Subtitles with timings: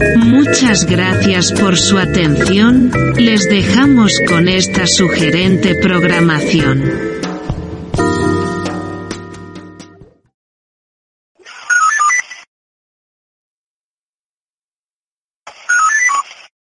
[0.00, 6.84] Muchas gracias por su atención, les dejamos con esta sugerente programación.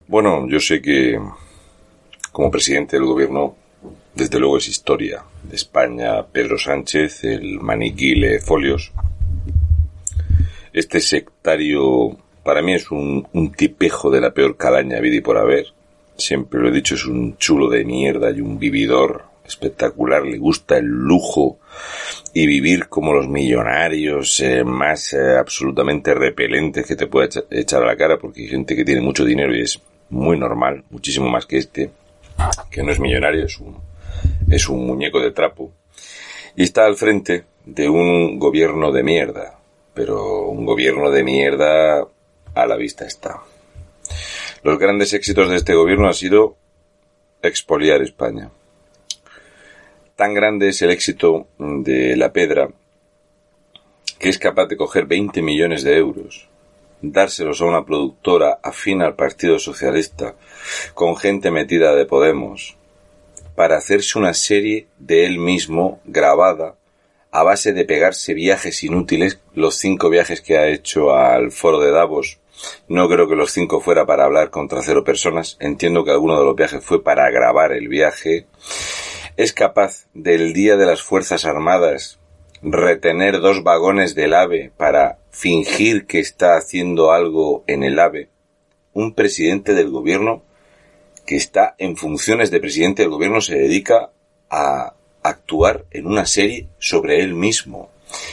[0.08, 1.20] Bueno, yo sé que
[2.32, 3.54] como presidente del gobierno,
[4.14, 8.92] desde luego es historia de España Pedro Sánchez, el maniquí folios.
[10.72, 15.66] Este sectario para mí es un, tipejo de la peor calaña vida y por haber.
[16.16, 20.24] Siempre lo he dicho, es un chulo de mierda y un vividor espectacular.
[20.24, 21.58] Le gusta el lujo
[22.34, 27.86] y vivir como los millonarios eh, más eh, absolutamente repelentes que te pueda echar a
[27.86, 29.80] la cara porque hay gente que tiene mucho dinero y es
[30.10, 31.90] muy normal, muchísimo más que este,
[32.70, 33.76] que no es millonario, es un,
[34.50, 35.72] es un muñeco de trapo.
[36.56, 39.58] Y está al frente de un gobierno de mierda,
[39.94, 42.06] pero un gobierno de mierda
[42.54, 43.42] a la vista está.
[44.62, 46.56] Los grandes éxitos de este gobierno han sido
[47.42, 48.50] expoliar España.
[50.16, 52.68] Tan grande es el éxito de la Pedra
[54.20, 56.46] que es capaz de coger 20 millones de euros,
[57.00, 60.34] dárselos a una productora afín al Partido Socialista,
[60.92, 62.76] con gente metida de Podemos,
[63.56, 66.76] para hacerse una serie de él mismo grabada
[67.30, 71.90] a base de pegarse viajes inútiles, los cinco viajes que ha hecho al foro de
[71.90, 72.39] Davos.
[72.88, 75.56] No creo que los cinco fuera para hablar contra cero personas.
[75.60, 78.46] Entiendo que alguno de los viajes fue para grabar el viaje.
[79.36, 82.20] Es capaz del Día de las Fuerzas Armadas
[82.62, 88.28] retener dos vagones del AVE para fingir que está haciendo algo en el AVE.
[88.92, 90.42] Un presidente del gobierno
[91.26, 94.10] que está en funciones de presidente del gobierno se dedica
[94.50, 97.90] a actuar en una serie sobre él mismo.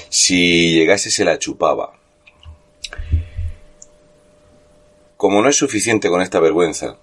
[0.09, 1.96] Si llegase se la chupaba.
[5.17, 6.97] Como no es suficiente con esta vergüenza,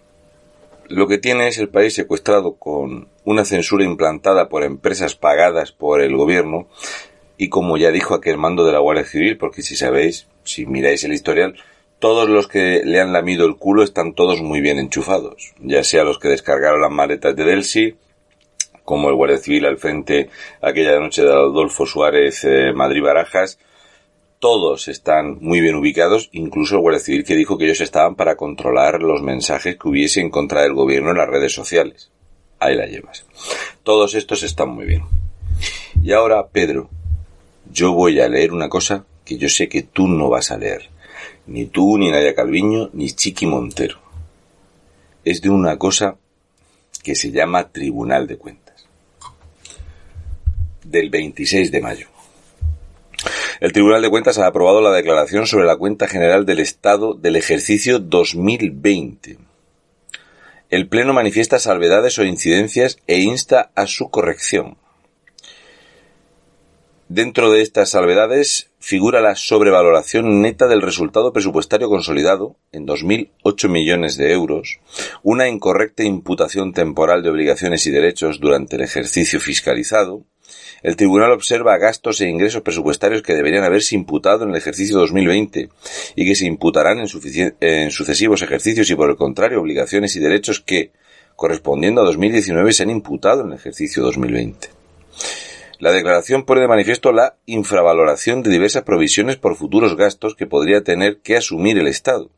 [0.86, 6.00] lo que tiene es el país secuestrado con una censura implantada por empresas pagadas por
[6.00, 6.68] el gobierno
[7.36, 11.02] y como ya dijo aquel mando de la Guardia Civil, porque si sabéis, si miráis
[11.02, 11.56] el historial,
[11.98, 16.04] todos los que le han lamido el culo están todos muy bien enchufados, ya sea
[16.04, 17.96] los que descargaron las maletas de Delsi,
[18.84, 20.30] como el Guardia Civil al frente
[20.62, 23.58] aquella noche de Adolfo Suárez eh, Madrid Barajas,
[24.44, 28.36] todos están muy bien ubicados, incluso el Guardia Civil que dijo que ellos estaban para
[28.36, 32.10] controlar los mensajes que hubiese en contra del gobierno en las redes sociales.
[32.60, 33.24] Ahí la llevas.
[33.82, 35.04] Todos estos están muy bien.
[36.02, 36.90] Y ahora, Pedro,
[37.72, 40.90] yo voy a leer una cosa que yo sé que tú no vas a leer.
[41.46, 43.96] Ni tú, ni Nadia Calviño, ni Chiqui Montero.
[45.24, 46.18] Es de una cosa
[47.02, 48.86] que se llama Tribunal de Cuentas
[50.84, 52.13] del 26 de mayo.
[53.60, 57.36] El Tribunal de Cuentas ha aprobado la declaración sobre la cuenta general del Estado del
[57.36, 59.38] ejercicio 2020.
[60.70, 64.76] El Pleno manifiesta salvedades o incidencias e insta a su corrección.
[67.08, 74.16] Dentro de estas salvedades figura la sobrevaloración neta del resultado presupuestario consolidado en 2.008 millones
[74.16, 74.80] de euros,
[75.22, 80.24] una incorrecta imputación temporal de obligaciones y derechos durante el ejercicio fiscalizado,
[80.84, 85.70] el Tribunal observa gastos e ingresos presupuestarios que deberían haberse imputado en el ejercicio 2020
[86.14, 90.92] y que se imputarán en, sucesivos ejercicios y por el contrario obligaciones y derechos que,
[91.36, 94.68] correspondiendo a 2019, se han imputado en el ejercicio 2020.
[95.78, 100.84] La declaración pone de manifiesto la infravaloración de diversas provisiones por futuros gastos que podría
[100.84, 102.28] tener que asumir el Estado.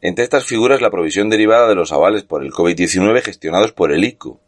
[0.00, 4.04] Entre estas figuras la provisión derivada de los avales por el COVID-19 gestionados por el
[4.04, 4.38] ICO,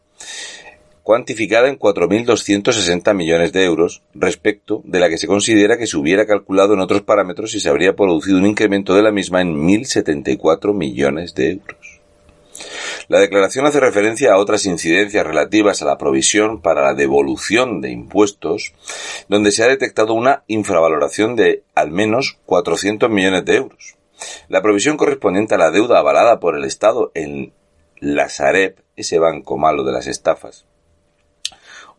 [1.03, 6.27] cuantificada en 4.260 millones de euros, respecto de la que se considera que se hubiera
[6.27, 10.75] calculado en otros parámetros y se habría producido un incremento de la misma en 1.074
[10.75, 12.03] millones de euros.
[13.09, 17.91] La declaración hace referencia a otras incidencias relativas a la provisión para la devolución de
[17.91, 18.75] impuestos,
[19.29, 23.97] donde se ha detectado una infravaloración de al menos 400 millones de euros.
[24.49, 27.53] la provisión correspondiente a la deuda avalada por el Estado en
[27.99, 30.65] la Sareb, ese banco malo de las estafas,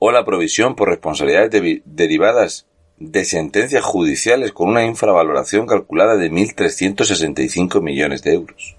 [0.05, 2.65] o la provisión por responsabilidades derivadas
[2.97, 8.75] de sentencias judiciales con una infravaloración calculada de 1.365 millones de euros.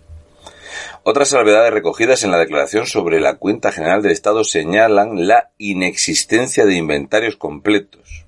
[1.03, 6.67] Otras salvedades recogidas en la declaración sobre la cuenta general del Estado señalan la inexistencia
[6.67, 8.27] de inventarios completos,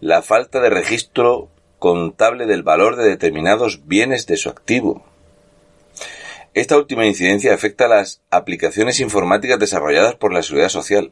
[0.00, 5.04] la falta de registro contable del valor de determinados bienes de su activo.
[6.54, 11.10] Esta última incidencia afecta a las aplicaciones informáticas desarrolladas por la Seguridad Social,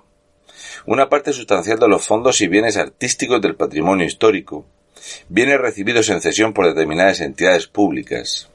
[0.87, 4.65] una parte sustancial de los fondos y bienes artísticos del patrimonio histórico,
[5.29, 8.49] bienes recibidos en cesión por determinadas entidades públicas.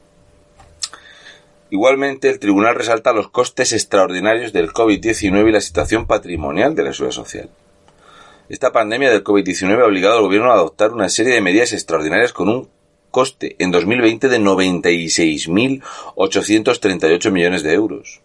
[1.70, 6.94] Igualmente, el Tribunal resalta los costes extraordinarios del COVID-19 y la situación patrimonial de la
[6.94, 7.50] seguridad social.
[8.48, 12.32] Esta pandemia del COVID-19 ha obligado al Gobierno a adoptar una serie de medidas extraordinarias
[12.32, 12.70] con un
[13.12, 18.22] coste en 2020 de 96.838 millones de euros.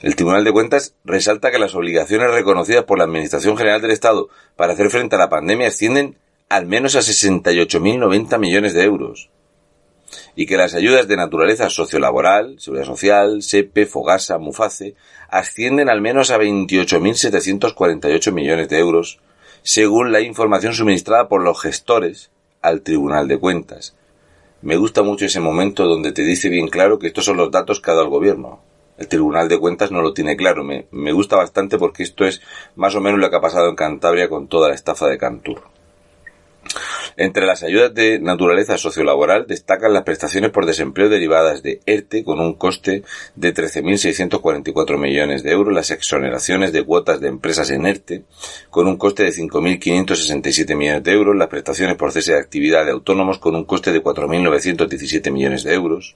[0.00, 4.28] El Tribunal de Cuentas resalta que las obligaciones reconocidas por la Administración General del Estado
[4.56, 6.16] para hacer frente a la pandemia ascienden
[6.48, 9.30] al menos a 68.090 millones de euros
[10.34, 14.94] y que las ayudas de naturaleza sociolaboral, seguridad social, SEPE, FOGASA, MUFACE,
[15.28, 19.20] ascienden al menos a 28.748 millones de euros,
[19.62, 22.30] según la información suministrada por los gestores
[22.62, 23.94] al Tribunal de Cuentas.
[24.62, 27.80] Me gusta mucho ese momento donde te dice bien claro que estos son los datos
[27.80, 28.60] que ha dado el gobierno
[28.98, 30.64] el Tribunal de Cuentas no lo tiene claro.
[30.64, 32.42] Me, gusta bastante porque esto es
[32.76, 35.62] más o menos lo que ha pasado en Cantabria con toda la estafa de Cantur.
[37.20, 42.38] Entre las ayudas de naturaleza sociolaboral destacan las prestaciones por desempleo derivadas de ERTE con
[42.38, 43.02] un coste
[43.34, 48.22] de 13.644 millones de euros, las exoneraciones de cuotas de empresas en ERTE
[48.70, 52.92] con un coste de 5.567 millones de euros, las prestaciones por cese de actividad de
[52.92, 56.14] autónomos con un coste de 4.917 millones de euros.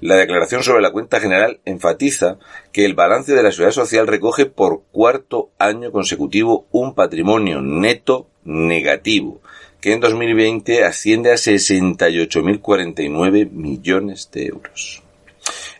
[0.00, 2.38] La declaración sobre la cuenta general enfatiza
[2.70, 8.28] que el balance de la seguridad social recoge por cuarto año consecutivo un patrimonio neto
[8.44, 9.40] negativo
[9.86, 15.04] que en 2020 asciende a 68.049 millones de euros.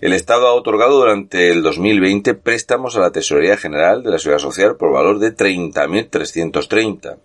[0.00, 4.42] El Estado ha otorgado durante el 2020 préstamos a la Tesorería General de la Seguridad
[4.42, 7.16] Social por valor de 30.330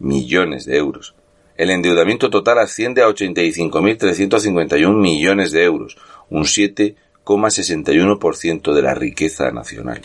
[0.00, 1.14] millones de euros.
[1.56, 5.96] El endeudamiento total asciende a 85.351 millones de euros,
[6.28, 10.02] un 7,61% de la riqueza nacional.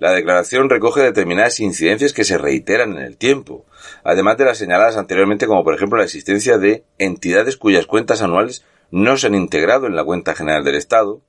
[0.00, 3.66] La declaración recoge determinadas incidencias que se reiteran en el tiempo,
[4.02, 8.64] además de las señaladas anteriormente como por ejemplo la existencia de entidades cuyas cuentas anuales
[8.90, 11.20] no se han integrado en la cuenta general del Estado.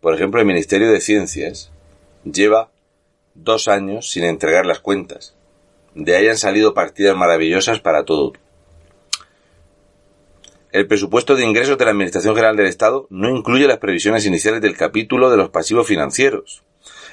[0.00, 1.70] Por ejemplo, el Ministerio de Ciencias
[2.24, 2.70] lleva
[3.34, 5.36] dos años sin entregar las cuentas.
[5.94, 8.32] De ahí han salido partidas maravillosas para todo.
[10.72, 14.62] El presupuesto de ingresos de la Administración General del Estado no incluye las previsiones iniciales
[14.62, 16.62] del capítulo de los pasivos financieros.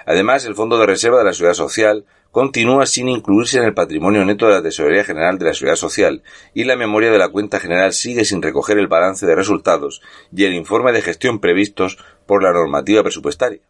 [0.06, 4.25] Además, el Fondo de Reserva de la Seguridad Social continúa sin incluirse en el patrimonio
[4.25, 6.22] neto de la Tesorería General de la Seguridad Social
[6.54, 10.02] y la memoria de la cuenta general sigue sin recoger el balance de resultados
[10.36, 13.62] y el informe de gestión previstos por la normativa presupuestaria.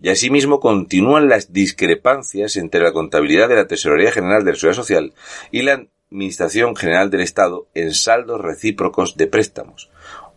[0.00, 4.76] Y asimismo continúan las discrepancias entre la contabilidad de la Tesorería General de la Seguridad
[4.76, 5.12] Social
[5.50, 9.90] y la Administración General del Estado en saldos recíprocos de préstamos.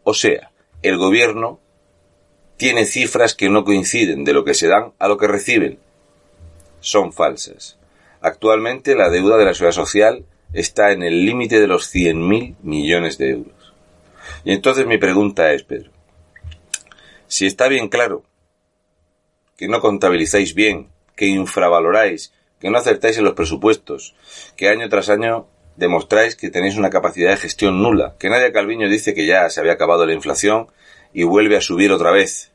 [0.03, 1.59] O sea, el Gobierno
[2.57, 5.79] tiene cifras que no coinciden de lo que se dan a lo que reciben.
[6.79, 7.77] Son falsas.
[8.21, 13.17] Actualmente la deuda de la seguridad social está en el límite de los 100.000 millones
[13.17, 13.73] de euros.
[14.43, 15.91] Y entonces mi pregunta es, Pedro,
[17.27, 18.23] si está bien claro
[19.55, 24.15] que no contabilizáis bien, que infravaloráis, que no acertáis en los presupuestos,
[24.55, 28.89] que año tras año demostráis que tenéis una capacidad de gestión nula, que Nadia Calviño
[28.89, 30.67] dice que ya se había acabado la inflación
[31.17, 32.51] y vuelve a subir otra vez.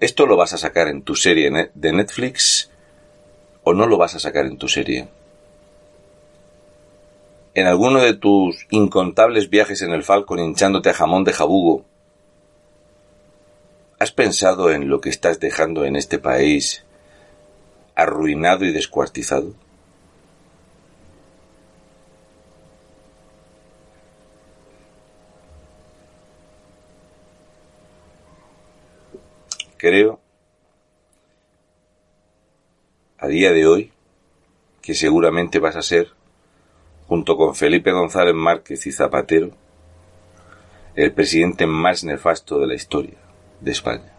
[0.00, 2.70] ¿Esto lo vas a sacar en tu serie de Netflix
[3.64, 5.08] o no lo vas a sacar en tu serie?
[7.54, 11.86] En alguno de tus incontables viajes en el Falcon hinchándote a jamón de jabugo,
[13.98, 16.84] ¿has pensado en lo que estás dejando en este país
[17.94, 19.54] arruinado y descuartizado?
[29.80, 30.20] Creo
[33.18, 33.92] a día de hoy
[34.82, 36.08] que seguramente vas a ser,
[37.06, 39.52] junto con Felipe González Márquez y Zapatero,
[40.96, 43.16] el presidente más nefasto de la historia
[43.60, 44.12] de España.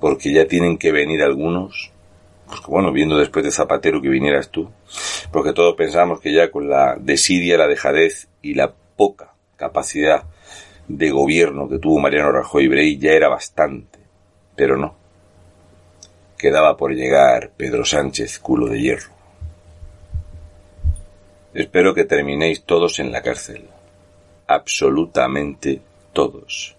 [0.00, 1.92] Porque ya tienen que venir algunos,
[2.46, 4.70] porque bueno, viendo después de Zapatero que vinieras tú,
[5.30, 10.24] porque todos pensamos que ya con la desidia, la dejadez y la poca capacidad
[10.88, 13.98] de gobierno que tuvo Mariano Rajoy Brey ya era bastante,
[14.56, 14.96] pero no.
[16.36, 19.12] Quedaba por llegar Pedro Sánchez culo de hierro.
[21.52, 23.66] Espero que terminéis todos en la cárcel.
[24.46, 25.80] Absolutamente
[26.12, 26.76] todos.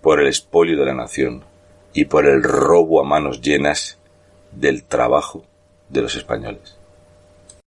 [0.00, 1.44] Por el expolio de la nación
[1.92, 3.98] y por el robo a manos llenas
[4.52, 5.44] del trabajo
[5.88, 6.78] de los españoles.